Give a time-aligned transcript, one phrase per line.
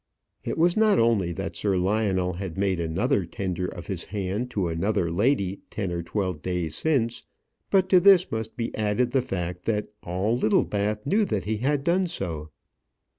[0.43, 4.67] It was not only that Sir Lionel had made another tender of his hand to
[4.67, 7.27] another lady ten or twelve days since,
[7.69, 11.83] but to this must be added the fact that all Littlebath knew that he had
[11.83, 12.49] done so.